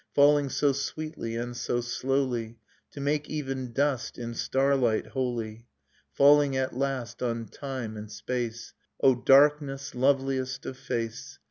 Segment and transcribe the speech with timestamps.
[0.15, 2.57] Falling so sweetly and so slowly
[2.89, 5.67] To make even dust in starlight holy.
[6.11, 11.37] Falling at last on time and space,— O darkness,— loveliest of face